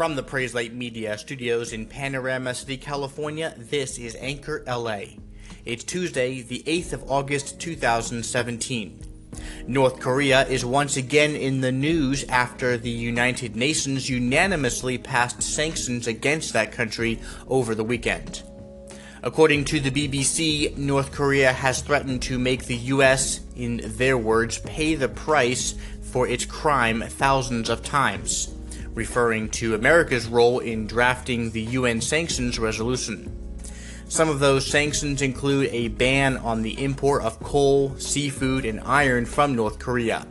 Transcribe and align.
From 0.00 0.16
the 0.16 0.22
Praise 0.22 0.54
Light 0.54 0.72
Media 0.72 1.18
studios 1.18 1.74
in 1.74 1.84
Panorama 1.84 2.54
City, 2.54 2.78
California, 2.78 3.54
this 3.58 3.98
is 3.98 4.16
Anchor 4.18 4.64
LA. 4.66 5.00
It's 5.66 5.84
Tuesday, 5.84 6.40
the 6.40 6.62
8th 6.66 6.94
of 6.94 7.10
August 7.10 7.60
2017. 7.60 8.98
North 9.66 10.00
Korea 10.00 10.46
is 10.46 10.64
once 10.64 10.96
again 10.96 11.36
in 11.36 11.60
the 11.60 11.70
news 11.70 12.24
after 12.30 12.78
the 12.78 12.88
United 12.88 13.56
Nations 13.56 14.08
unanimously 14.08 14.96
passed 14.96 15.42
sanctions 15.42 16.06
against 16.06 16.54
that 16.54 16.72
country 16.72 17.20
over 17.46 17.74
the 17.74 17.84
weekend. 17.84 18.42
According 19.22 19.66
to 19.66 19.80
the 19.80 19.90
BBC, 19.90 20.78
North 20.78 21.12
Korea 21.12 21.52
has 21.52 21.82
threatened 21.82 22.22
to 22.22 22.38
make 22.38 22.64
the 22.64 22.76
US, 22.76 23.40
in 23.54 23.82
their 23.84 24.16
words, 24.16 24.60
pay 24.60 24.94
the 24.94 25.10
price 25.10 25.74
for 26.00 26.26
its 26.26 26.46
crime 26.46 27.02
thousands 27.02 27.68
of 27.68 27.82
times, 27.82 28.48
referring 28.94 29.48
to 29.50 29.74
America's 29.74 30.26
role 30.26 30.58
in 30.58 30.86
drafting 30.86 31.50
the 31.50 31.62
UN 31.62 32.00
sanctions 32.00 32.58
resolution. 32.58 33.36
Some 34.08 34.28
of 34.28 34.40
those 34.40 34.66
sanctions 34.66 35.22
include 35.22 35.68
a 35.70 35.86
ban 35.88 36.36
on 36.38 36.62
the 36.62 36.82
import 36.82 37.22
of 37.22 37.38
coal, 37.40 37.96
seafood, 37.96 38.64
and 38.64 38.80
iron 38.80 39.24
from 39.24 39.54
North 39.54 39.78
Korea. 39.78 40.26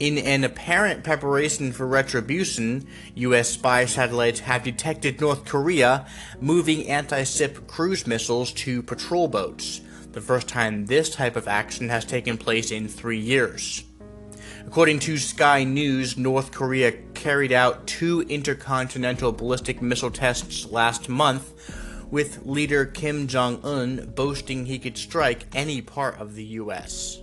In 0.00 0.18
an 0.18 0.42
apparent 0.42 1.04
preparation 1.04 1.70
for 1.70 1.86
retribution, 1.86 2.88
U.S. 3.14 3.50
spy 3.50 3.84
satellites 3.84 4.40
have 4.40 4.64
detected 4.64 5.20
North 5.20 5.44
Korea 5.44 6.06
moving 6.40 6.88
anti 6.88 7.22
ship 7.22 7.68
cruise 7.68 8.04
missiles 8.04 8.50
to 8.52 8.82
patrol 8.82 9.28
boats, 9.28 9.80
the 10.10 10.20
first 10.20 10.48
time 10.48 10.86
this 10.86 11.08
type 11.08 11.36
of 11.36 11.46
action 11.46 11.88
has 11.88 12.04
taken 12.04 12.36
place 12.36 12.72
in 12.72 12.88
three 12.88 13.20
years. 13.20 13.84
According 14.66 14.98
to 15.00 15.18
Sky 15.18 15.62
News, 15.62 16.16
North 16.16 16.50
Korea 16.50 16.90
carried 17.22 17.52
out 17.52 17.86
two 17.86 18.22
intercontinental 18.22 19.30
ballistic 19.30 19.80
missile 19.80 20.10
tests 20.10 20.66
last 20.72 21.08
month, 21.08 21.52
with 22.10 22.44
leader 22.44 22.84
Kim 22.84 23.28
Jong 23.28 23.60
un 23.62 24.12
boasting 24.16 24.66
he 24.66 24.76
could 24.76 24.98
strike 24.98 25.46
any 25.54 25.80
part 25.80 26.20
of 26.20 26.34
the 26.34 26.42
U.S. 26.44 27.20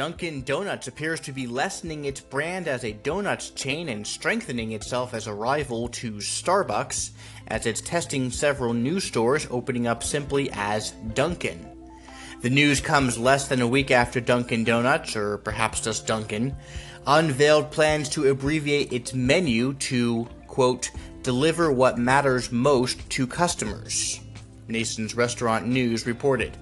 Dunkin' 0.00 0.44
Donuts 0.44 0.88
appears 0.88 1.20
to 1.20 1.30
be 1.30 1.46
lessening 1.46 2.06
its 2.06 2.22
brand 2.22 2.68
as 2.68 2.84
a 2.84 2.94
donuts 2.94 3.50
chain 3.50 3.90
and 3.90 4.06
strengthening 4.06 4.72
itself 4.72 5.12
as 5.12 5.26
a 5.26 5.34
rival 5.34 5.88
to 5.88 6.12
Starbucks, 6.12 7.10
as 7.48 7.66
it's 7.66 7.82
testing 7.82 8.30
several 8.30 8.72
new 8.72 8.98
stores 8.98 9.46
opening 9.50 9.86
up 9.86 10.02
simply 10.02 10.48
as 10.54 10.92
Dunkin'. 11.12 11.66
The 12.40 12.48
news 12.48 12.80
comes 12.80 13.18
less 13.18 13.46
than 13.46 13.60
a 13.60 13.66
week 13.66 13.90
after 13.90 14.22
Dunkin' 14.22 14.64
Donuts, 14.64 15.16
or 15.16 15.36
perhaps 15.36 15.82
just 15.82 16.06
Dunkin', 16.06 16.56
unveiled 17.06 17.70
plans 17.70 18.08
to 18.08 18.30
abbreviate 18.30 18.94
its 18.94 19.12
menu 19.12 19.74
to, 19.74 20.26
quote, 20.46 20.92
deliver 21.22 21.70
what 21.70 21.98
matters 21.98 22.50
most 22.50 23.06
to 23.10 23.26
customers, 23.26 24.18
Nation's 24.66 25.14
Restaurant 25.14 25.66
News 25.66 26.06
reported. 26.06 26.56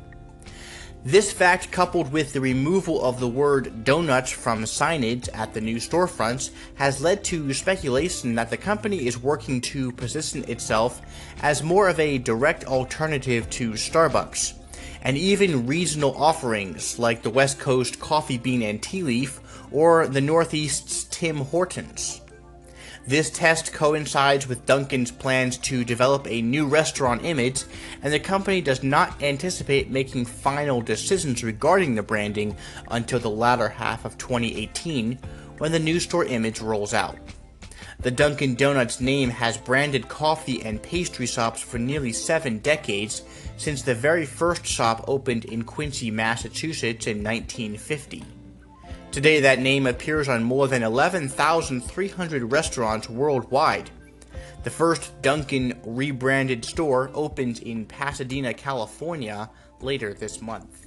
This 1.05 1.33
fact, 1.33 1.71
coupled 1.71 2.13
with 2.13 2.33
the 2.33 2.41
removal 2.41 3.03
of 3.05 3.21
the 3.21 3.29
word 3.29 3.85
donuts 3.85 4.33
from 4.33 4.65
signage 4.65 5.29
at 5.33 5.55
the 5.55 5.61
new 5.61 5.77
storefronts, 5.77 6.51
has 6.75 7.01
led 7.01 7.23
to 7.25 7.55
speculation 7.55 8.35
that 8.35 8.51
the 8.51 8.57
company 8.57 9.07
is 9.07 9.23
working 9.23 9.61
to 9.63 9.93
position 9.93 10.45
itself 10.49 11.01
as 11.41 11.63
more 11.63 11.89
of 11.89 12.01
a 12.01 12.19
direct 12.19 12.65
alternative 12.65 13.49
to 13.51 13.73
Starbucks, 13.73 14.55
and 15.01 15.17
even 15.17 15.69
regional 15.69 16.17
offerings 16.17 16.99
like 16.99 17.23
the 17.23 17.31
West 17.31 17.61
Coast 17.61 18.01
Coffee 18.01 18.39
Bean 18.39 18.63
and 18.63 18.83
Tea 18.83 19.03
Leaf 19.03 19.41
or 19.71 20.09
the 20.09 20.21
Northeast's 20.21 21.05
Tim 21.05 21.37
Hortons. 21.37 22.18
This 23.07 23.31
test 23.31 23.73
coincides 23.73 24.47
with 24.47 24.67
Dunkin's 24.67 25.11
plans 25.11 25.57
to 25.59 25.85
develop 25.85 26.27
a 26.27 26.43
new 26.43 26.67
restaurant 26.67 27.25
image, 27.25 27.65
and 28.03 28.13
the 28.13 28.21
company 28.21 28.61
does 28.61 28.83
not 28.83 29.23
anticipate 29.23 29.91
making 29.91 30.27
final 30.27 30.83
decisions 30.83 31.43
regarding 31.43 31.95
the 31.95 32.03
branding 32.03 32.57
until 32.91 33.19
the 33.19 33.31
latter 33.31 33.69
half 33.69 34.05
of 34.05 34.19
2018 34.19 35.19
when 35.59 35.73
the 35.73 35.79
new 35.79 35.99
store 35.99 36.25
image 36.25 36.61
rolls 36.61 36.93
out. 36.93 37.17
The 38.01 38.11
Dunkin' 38.13 38.55
Donuts 38.55 39.01
name 39.01 39.29
has 39.31 39.57
branded 39.57 40.09
coffee 40.09 40.63
and 40.63 40.81
pastry 40.81 41.27
shops 41.27 41.61
for 41.61 41.79
nearly 41.79 42.13
seven 42.13 42.59
decades 42.59 43.23
since 43.57 43.83
the 43.83 43.95
very 43.95 44.25
first 44.25 44.65
shop 44.65 45.05
opened 45.09 45.47
in 45.47 45.65
Quincy, 45.65 46.11
Massachusetts 46.11 47.09
in 47.09 47.25
1950. 47.25 48.25
Today, 49.19 49.41
that 49.41 49.59
name 49.59 49.89
appears 49.89 50.29
on 50.29 50.45
more 50.45 50.69
than 50.69 50.85
11,300 50.85 52.53
restaurants 52.53 53.11
worldwide. 53.11 53.91
The 54.63 54.71
first 54.71 55.11
Dunkin' 55.23 55.77
rebranded 55.85 56.65
store 56.65 57.11
opens 57.15 57.59
in 57.59 57.85
Pasadena, 57.85 58.55
California 58.55 59.51
later 59.81 60.15
this 60.15 60.41
month. 60.41 60.87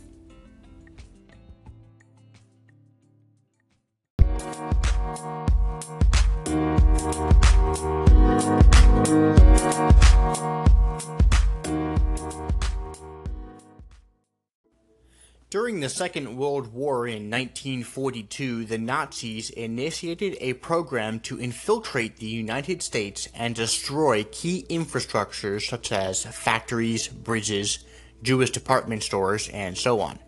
During 15.71 15.83
the 15.83 15.87
Second 15.87 16.35
World 16.35 16.73
War 16.73 17.07
in 17.07 17.29
1942, 17.29 18.65
the 18.65 18.77
Nazis 18.77 19.49
initiated 19.51 20.35
a 20.41 20.51
program 20.55 21.21
to 21.21 21.39
infiltrate 21.39 22.17
the 22.17 22.25
United 22.25 22.83
States 22.83 23.29
and 23.33 23.55
destroy 23.55 24.25
key 24.25 24.65
infrastructures 24.69 25.69
such 25.69 25.93
as 25.93 26.25
factories, 26.25 27.07
bridges, 27.07 27.85
Jewish 28.21 28.49
department 28.49 29.03
stores, 29.03 29.47
and 29.47 29.77
so 29.77 30.01
on. 30.01 30.19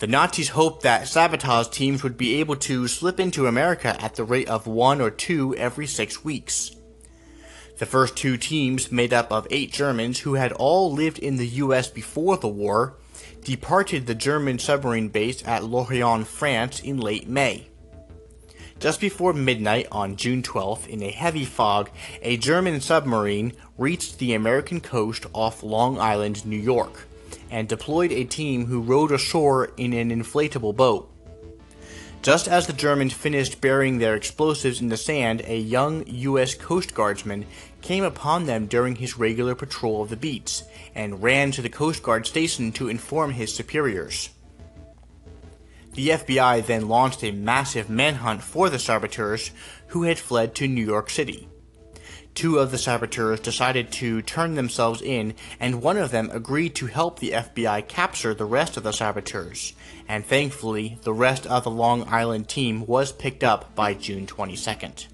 The 0.00 0.08
Nazis 0.08 0.48
hoped 0.48 0.82
that 0.82 1.06
sabotage 1.06 1.68
teams 1.68 2.02
would 2.02 2.16
be 2.16 2.40
able 2.40 2.56
to 2.56 2.88
slip 2.88 3.20
into 3.20 3.46
America 3.46 3.96
at 4.02 4.16
the 4.16 4.24
rate 4.24 4.48
of 4.48 4.66
one 4.66 5.00
or 5.00 5.12
two 5.12 5.54
every 5.54 5.86
six 5.86 6.24
weeks. 6.24 6.74
The 7.78 7.86
first 7.86 8.16
two 8.16 8.36
teams, 8.36 8.90
made 8.90 9.12
up 9.12 9.30
of 9.30 9.46
eight 9.52 9.70
Germans 9.70 10.18
who 10.18 10.34
had 10.34 10.50
all 10.50 10.90
lived 10.92 11.20
in 11.20 11.36
the 11.36 11.46
US 11.46 11.86
before 11.86 12.36
the 12.36 12.48
war, 12.48 12.96
departed 13.46 14.08
the 14.08 14.14
German 14.14 14.58
submarine 14.58 15.06
base 15.06 15.46
at 15.46 15.62
Lorient, 15.62 16.26
France 16.26 16.80
in 16.80 16.98
late 16.98 17.28
May. 17.28 17.68
Just 18.80 19.00
before 19.00 19.32
midnight 19.32 19.86
on 19.92 20.16
June 20.16 20.42
12th, 20.42 20.88
in 20.88 21.00
a 21.00 21.12
heavy 21.12 21.44
fog, 21.44 21.88
a 22.22 22.36
German 22.36 22.80
submarine 22.80 23.52
reached 23.78 24.18
the 24.18 24.34
American 24.34 24.80
coast 24.80 25.26
off 25.32 25.62
Long 25.62 25.96
Island, 25.96 26.44
New 26.44 26.58
York, 26.58 27.06
and 27.48 27.68
deployed 27.68 28.10
a 28.10 28.24
team 28.24 28.66
who 28.66 28.80
rowed 28.82 29.12
ashore 29.12 29.70
in 29.76 29.92
an 29.92 30.10
inflatable 30.10 30.74
boat. 30.74 31.08
Just 32.22 32.48
as 32.48 32.66
the 32.66 32.72
Germans 32.72 33.12
finished 33.12 33.60
burying 33.60 33.98
their 33.98 34.16
explosives 34.16 34.80
in 34.80 34.88
the 34.88 34.96
sand, 34.96 35.42
a 35.46 35.58
young 35.58 36.04
U.S. 36.06 36.54
Coast 36.54 36.92
Guardsman 36.92 37.46
came 37.82 38.02
upon 38.02 38.46
them 38.46 38.66
during 38.66 38.96
his 38.96 39.16
regular 39.16 39.54
patrol 39.54 40.02
of 40.02 40.10
the 40.10 40.16
beach 40.16 40.62
and 40.94 41.22
ran 41.22 41.52
to 41.52 41.62
the 41.62 41.68
Coast 41.68 42.02
Guard 42.02 42.26
station 42.26 42.72
to 42.72 42.88
inform 42.88 43.32
his 43.32 43.54
superiors. 43.54 44.30
The 45.94 46.08
FBI 46.08 46.66
then 46.66 46.88
launched 46.88 47.22
a 47.22 47.30
massive 47.30 47.88
manhunt 47.88 48.42
for 48.42 48.68
the 48.68 48.78
saboteurs 48.78 49.50
who 49.88 50.02
had 50.02 50.18
fled 50.18 50.54
to 50.56 50.68
New 50.68 50.84
York 50.84 51.08
City. 51.08 51.48
Two 52.36 52.58
of 52.58 52.70
the 52.70 52.76
saboteurs 52.76 53.40
decided 53.40 53.90
to 53.92 54.20
turn 54.20 54.56
themselves 54.56 55.00
in, 55.00 55.32
and 55.58 55.80
one 55.80 55.96
of 55.96 56.10
them 56.10 56.28
agreed 56.30 56.74
to 56.74 56.84
help 56.84 57.18
the 57.18 57.30
FBI 57.30 57.88
capture 57.88 58.34
the 58.34 58.44
rest 58.44 58.76
of 58.76 58.82
the 58.82 58.92
saboteurs. 58.92 59.72
And 60.06 60.22
thankfully, 60.22 60.98
the 61.02 61.14
rest 61.14 61.46
of 61.46 61.64
the 61.64 61.70
Long 61.70 62.06
Island 62.06 62.46
team 62.46 62.86
was 62.86 63.10
picked 63.10 63.42
up 63.42 63.74
by 63.74 63.94
June 63.94 64.26
22nd. 64.26 65.06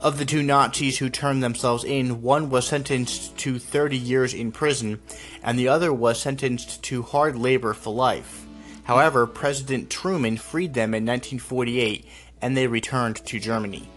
Of 0.00 0.16
the 0.16 0.24
two 0.24 0.42
Nazis 0.42 0.96
who 0.96 1.10
turned 1.10 1.42
themselves 1.42 1.84
in, 1.84 2.22
one 2.22 2.48
was 2.48 2.66
sentenced 2.68 3.36
to 3.40 3.58
30 3.58 3.98
years 3.98 4.32
in 4.32 4.50
prison, 4.50 5.02
and 5.42 5.58
the 5.58 5.68
other 5.68 5.92
was 5.92 6.18
sentenced 6.18 6.82
to 6.84 7.02
hard 7.02 7.36
labor 7.36 7.74
for 7.74 7.92
life. 7.92 8.46
However, 8.84 9.26
President 9.26 9.90
Truman 9.90 10.38
freed 10.38 10.72
them 10.72 10.94
in 10.94 11.04
1948, 11.04 12.06
and 12.40 12.56
they 12.56 12.66
returned 12.66 13.16
to 13.26 13.38
Germany. 13.38 13.90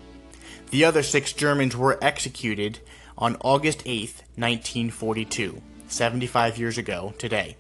The 0.70 0.84
other 0.84 1.02
six 1.02 1.32
Germans 1.32 1.78
were 1.78 1.98
executed 2.02 2.80
on 3.18 3.38
August 3.40 3.84
8, 3.86 4.10
1942, 4.36 5.62
75 5.88 6.58
years 6.58 6.78
ago 6.78 7.14
today. 7.18 7.56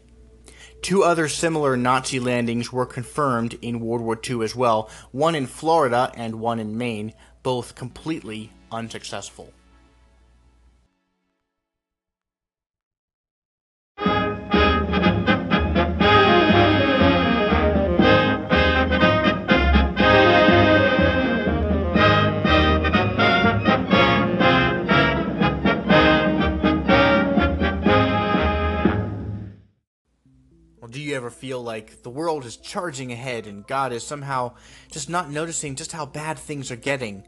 Two 0.81 1.04
other 1.04 1.30
similar 1.30 1.77
Nazi 1.77 2.19
landings 2.19 2.74
were 2.74 2.86
confirmed 2.86 3.57
in 3.62 3.80
World 3.80 4.01
War 4.01 4.19
II 4.30 4.44
as 4.44 4.56
well, 4.56 4.89
one 5.12 5.36
in 5.36 5.48
Florida 5.48 6.12
and 6.15 6.42
one 6.42 6.59
in 6.59 6.77
Maine, 6.77 7.13
both 7.44 7.75
completely 7.75 8.51
unsuccessful. 8.74 9.54
Feel 31.38 31.62
like 31.62 32.04
the 32.04 32.10
world 32.10 32.45
is 32.45 32.57
charging 32.57 33.12
ahead 33.12 33.48
and 33.48 33.66
God 33.68 33.94
is 33.94 34.04
somehow 34.04 34.54
just 34.92 35.10
not 35.10 35.30
noticing 35.30 35.75
just 35.75 35.92
how 35.92 36.06
bad 36.06 36.39
things 36.39 36.72
are 36.72 36.75
getting? 36.75 37.24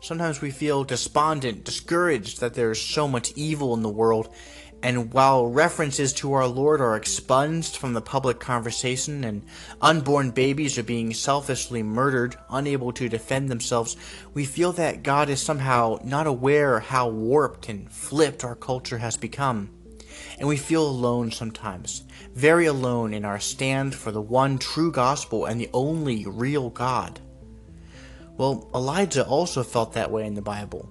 Sometimes 0.00 0.40
we 0.40 0.52
feel 0.52 0.84
despondent, 0.84 1.64
discouraged 1.64 2.40
that 2.40 2.54
there's 2.54 2.80
so 2.80 3.08
much 3.08 3.32
evil 3.34 3.74
in 3.74 3.82
the 3.82 3.88
world, 3.88 4.32
and 4.80 5.12
while 5.12 5.48
references 5.48 6.12
to 6.14 6.34
our 6.34 6.46
Lord 6.46 6.80
are 6.80 6.94
expunged 6.94 7.76
from 7.76 7.94
the 7.94 8.00
public 8.00 8.38
conversation 8.38 9.24
and 9.24 9.44
unborn 9.82 10.30
babies 10.30 10.78
are 10.78 10.84
being 10.84 11.12
selfishly 11.12 11.82
murdered, 11.82 12.36
unable 12.48 12.92
to 12.92 13.08
defend 13.08 13.48
themselves, 13.48 13.96
we 14.34 14.44
feel 14.44 14.70
that 14.74 15.02
God 15.02 15.30
is 15.30 15.42
somehow 15.42 15.98
not 16.04 16.28
aware 16.28 16.78
how 16.78 17.08
warped 17.08 17.68
and 17.68 17.90
flipped 17.90 18.44
our 18.44 18.54
culture 18.54 18.98
has 18.98 19.16
become. 19.16 19.70
And 20.38 20.48
we 20.48 20.56
feel 20.56 20.86
alone 20.86 21.30
sometimes, 21.30 22.04
very 22.34 22.66
alone 22.66 23.12
in 23.14 23.24
our 23.24 23.40
stand 23.40 23.94
for 23.94 24.12
the 24.12 24.20
one 24.22 24.58
true 24.58 24.92
gospel 24.92 25.46
and 25.46 25.60
the 25.60 25.70
only 25.72 26.24
real 26.26 26.70
God. 26.70 27.20
Well, 28.36 28.70
Elijah 28.74 29.26
also 29.26 29.62
felt 29.62 29.94
that 29.94 30.10
way 30.10 30.26
in 30.26 30.34
the 30.34 30.42
Bible. 30.42 30.88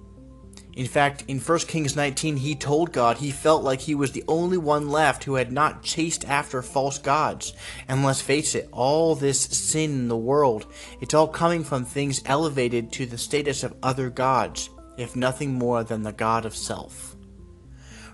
In 0.78 0.86
fact, 0.86 1.24
in 1.26 1.40
1 1.40 1.58
Kings 1.60 1.96
19, 1.96 2.36
he 2.36 2.54
told 2.54 2.92
God 2.92 3.16
he 3.16 3.32
felt 3.32 3.64
like 3.64 3.80
he 3.80 3.96
was 3.96 4.12
the 4.12 4.22
only 4.28 4.58
one 4.58 4.90
left 4.90 5.24
who 5.24 5.34
had 5.34 5.50
not 5.50 5.82
chased 5.82 6.24
after 6.28 6.62
false 6.62 6.98
gods. 6.98 7.52
And 7.88 8.04
let's 8.04 8.20
face 8.20 8.54
it, 8.54 8.68
all 8.70 9.16
this 9.16 9.40
sin 9.40 9.90
in 9.90 10.08
the 10.08 10.16
world, 10.16 10.72
it's 11.00 11.14
all 11.14 11.26
coming 11.26 11.64
from 11.64 11.84
things 11.84 12.22
elevated 12.26 12.92
to 12.92 13.06
the 13.06 13.18
status 13.18 13.64
of 13.64 13.74
other 13.82 14.08
gods, 14.08 14.70
if 14.96 15.16
nothing 15.16 15.54
more 15.54 15.82
than 15.82 16.04
the 16.04 16.12
God 16.12 16.46
of 16.46 16.54
self. 16.54 17.16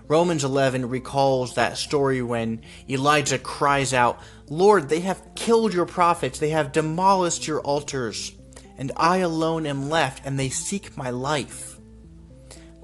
Romans 0.07 0.43
11 0.43 0.87
recalls 0.87 1.55
that 1.55 1.77
story 1.77 2.21
when 2.21 2.61
Elijah 2.87 3.39
cries 3.39 3.91
out, 3.93 4.19
Lord, 4.47 4.87
they 4.87 4.99
have 4.99 5.33
killed 5.33 5.73
your 5.73 5.87
prophets, 5.87 6.37
they 6.37 6.49
have 6.49 6.71
demolished 6.71 7.47
your 7.47 7.61
altars, 7.61 8.33
and 8.77 8.91
I 8.95 9.17
alone 9.17 9.65
am 9.65 9.89
left, 9.89 10.23
and 10.23 10.39
they 10.39 10.49
seek 10.49 10.95
my 10.95 11.09
life. 11.09 11.79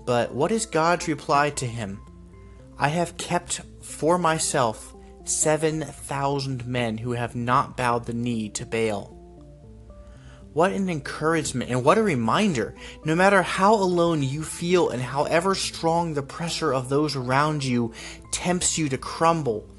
But 0.04 0.34
what 0.34 0.52
is 0.52 0.66
God's 0.66 1.08
reply 1.08 1.52
to 1.52 1.68
him? 1.68 2.02
I 2.80 2.88
have 2.88 3.18
kept 3.18 3.62
for 3.84 4.18
myself 4.18 4.96
7,000 5.26 6.66
men 6.66 6.98
who 6.98 7.12
have 7.12 7.36
not 7.36 7.78
bowed 7.78 8.06
the 8.06 8.14
knee 8.14 8.50
to 8.50 8.66
Baal. 8.66 9.21
What 10.54 10.74
an 10.74 10.90
encouragement 10.90 11.70
and 11.70 11.86
what 11.86 11.98
a 11.98 12.04
reminder. 12.04 12.76
No 13.06 13.16
matter 13.16 13.42
how 13.42 13.74
alone 13.74 14.22
you 14.22 14.44
feel 14.44 14.90
and 14.90 15.02
however 15.02 15.56
strong 15.56 16.14
the 16.14 16.22
pressure 16.22 16.74
of 16.74 16.90
those 16.90 17.16
around 17.16 17.64
you 17.64 17.94
tempts 18.32 18.78
you 18.78 18.90
to 18.90 18.98
crumble, 18.98 19.70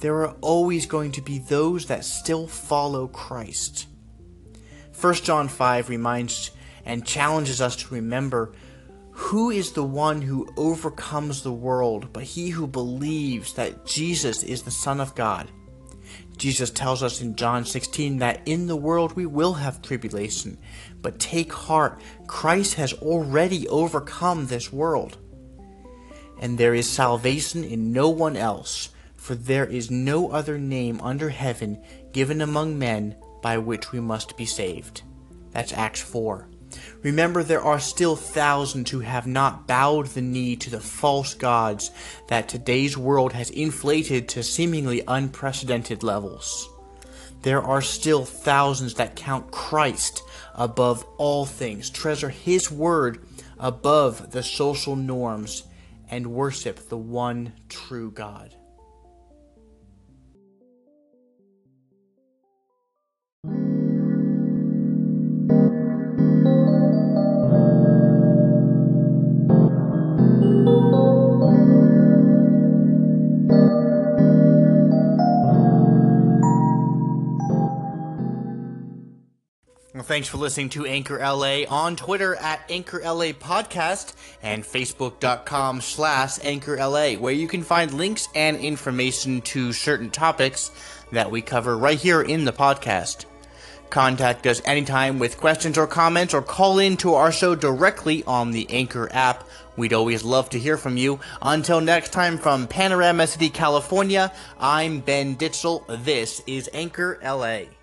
there 0.00 0.16
are 0.16 0.36
always 0.42 0.84
going 0.84 1.12
to 1.12 1.22
be 1.22 1.38
those 1.38 1.86
that 1.86 2.04
still 2.04 2.46
follow 2.46 3.06
Christ. 3.08 3.86
1 5.00 5.14
John 5.14 5.48
5 5.48 5.88
reminds 5.88 6.50
and 6.84 7.06
challenges 7.06 7.62
us 7.62 7.76
to 7.76 7.94
remember 7.94 8.52
who 9.12 9.50
is 9.50 9.72
the 9.72 9.84
one 9.84 10.22
who 10.22 10.48
overcomes 10.56 11.42
the 11.42 11.52
world 11.52 12.12
but 12.12 12.22
he 12.22 12.50
who 12.50 12.66
believes 12.66 13.54
that 13.54 13.86
Jesus 13.86 14.42
is 14.42 14.62
the 14.62 14.70
Son 14.70 15.00
of 15.00 15.14
God? 15.14 15.50
Jesus 16.40 16.70
tells 16.70 17.02
us 17.02 17.20
in 17.20 17.36
John 17.36 17.66
16 17.66 18.16
that 18.20 18.40
in 18.46 18.66
the 18.66 18.74
world 18.74 19.12
we 19.12 19.26
will 19.26 19.52
have 19.52 19.82
tribulation, 19.82 20.56
but 21.02 21.18
take 21.18 21.52
heart, 21.52 22.00
Christ 22.26 22.74
has 22.74 22.94
already 22.94 23.68
overcome 23.68 24.46
this 24.46 24.72
world. 24.72 25.18
And 26.40 26.56
there 26.56 26.74
is 26.74 26.88
salvation 26.88 27.62
in 27.62 27.92
no 27.92 28.08
one 28.08 28.38
else, 28.38 28.88
for 29.16 29.34
there 29.34 29.66
is 29.66 29.90
no 29.90 30.30
other 30.30 30.56
name 30.56 30.98
under 31.02 31.28
heaven 31.28 31.84
given 32.12 32.40
among 32.40 32.78
men 32.78 33.16
by 33.42 33.58
which 33.58 33.92
we 33.92 34.00
must 34.00 34.38
be 34.38 34.46
saved. 34.46 35.02
That's 35.50 35.74
Acts 35.74 36.00
4. 36.00 36.48
Remember, 37.02 37.42
there 37.42 37.62
are 37.62 37.80
still 37.80 38.16
thousands 38.16 38.90
who 38.90 39.00
have 39.00 39.26
not 39.26 39.66
bowed 39.66 40.06
the 40.08 40.22
knee 40.22 40.56
to 40.56 40.70
the 40.70 40.80
false 40.80 41.34
gods 41.34 41.90
that 42.28 42.48
today's 42.48 42.96
world 42.96 43.32
has 43.32 43.50
inflated 43.50 44.28
to 44.28 44.42
seemingly 44.42 45.02
unprecedented 45.08 46.02
levels. 46.02 46.68
There 47.42 47.62
are 47.62 47.80
still 47.80 48.24
thousands 48.24 48.94
that 48.94 49.16
count 49.16 49.50
Christ 49.50 50.22
above 50.54 51.04
all 51.16 51.46
things, 51.46 51.88
treasure 51.88 52.28
His 52.28 52.70
word 52.70 53.24
above 53.58 54.32
the 54.32 54.42
social 54.42 54.96
norms, 54.96 55.64
and 56.10 56.34
worship 56.34 56.88
the 56.88 56.98
one 56.98 57.52
true 57.68 58.10
God. 58.10 58.54
Thanks 80.10 80.26
for 80.26 80.38
listening 80.38 80.68
to 80.68 80.84
Anchor 80.86 81.20
LA 81.20 81.62
on 81.68 81.94
Twitter 81.94 82.34
at 82.34 82.68
Anchor 82.68 82.98
LA 82.98 83.26
Podcast 83.26 84.14
and 84.42 84.64
Facebook.com 84.64 85.80
slash 85.80 86.44
Anchor 86.44 86.76
LA, 86.76 87.12
where 87.12 87.32
you 87.32 87.46
can 87.46 87.62
find 87.62 87.94
links 87.94 88.26
and 88.34 88.56
information 88.56 89.40
to 89.42 89.72
certain 89.72 90.10
topics 90.10 90.72
that 91.12 91.30
we 91.30 91.40
cover 91.40 91.78
right 91.78 91.96
here 91.96 92.22
in 92.22 92.44
the 92.44 92.52
podcast. 92.52 93.26
Contact 93.88 94.48
us 94.48 94.60
anytime 94.64 95.20
with 95.20 95.38
questions 95.38 95.78
or 95.78 95.86
comments 95.86 96.34
or 96.34 96.42
call 96.42 96.80
in 96.80 96.96
to 96.96 97.14
our 97.14 97.30
show 97.30 97.54
directly 97.54 98.24
on 98.24 98.50
the 98.50 98.68
Anchor 98.68 99.08
app. 99.12 99.44
We'd 99.76 99.92
always 99.92 100.24
love 100.24 100.50
to 100.50 100.58
hear 100.58 100.76
from 100.76 100.96
you. 100.96 101.20
Until 101.40 101.80
next 101.80 102.12
time 102.12 102.36
from 102.36 102.66
Panorama 102.66 103.28
City, 103.28 103.48
California, 103.48 104.32
I'm 104.58 104.98
Ben 104.98 105.36
Ditzel. 105.36 105.84
This 106.04 106.42
is 106.48 106.68
Anchor 106.72 107.20
LA. 107.22 107.79